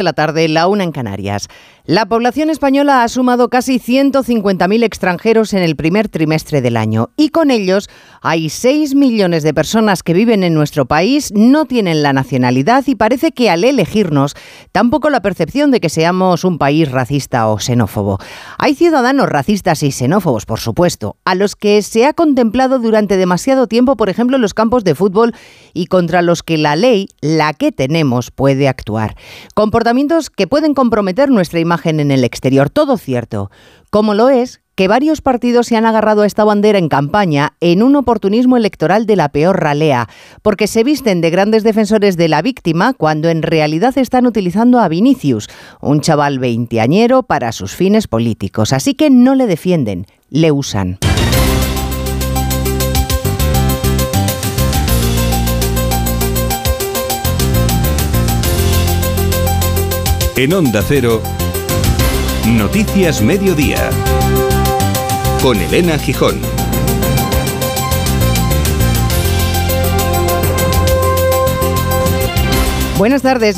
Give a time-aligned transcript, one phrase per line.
[0.00, 1.48] de la tarde, la una en Canarias.
[1.90, 7.30] La población española ha sumado casi 150.000 extranjeros en el primer trimestre del año y
[7.30, 7.90] con ellos
[8.22, 12.94] hay 6 millones de personas que viven en nuestro país, no tienen la nacionalidad y
[12.94, 14.36] parece que al elegirnos
[14.70, 18.18] tampoco la percepción de que seamos un país racista o xenófobo.
[18.56, 23.66] Hay ciudadanos racistas y xenófobos, por supuesto, a los que se ha contemplado durante demasiado
[23.66, 25.34] tiempo, por ejemplo, en los campos de fútbol
[25.74, 29.16] y contra los que la ley, la que tenemos, puede actuar
[30.36, 32.70] que pueden comprometer nuestra en el exterior.
[32.70, 33.50] Todo cierto.
[33.90, 37.82] Como lo es que varios partidos se han agarrado a esta bandera en campaña en
[37.82, 40.08] un oportunismo electoral de la peor ralea,
[40.40, 44.88] porque se visten de grandes defensores de la víctima cuando en realidad están utilizando a
[44.88, 45.48] Vinicius,
[45.82, 48.72] un chaval veinteañero, para sus fines políticos.
[48.72, 50.98] Así que no le defienden, le usan.
[60.36, 61.20] En Onda Cero,
[62.60, 63.88] Noticias Mediodía,
[65.42, 66.38] con Elena Gijón.
[72.98, 73.56] Buenas tardes.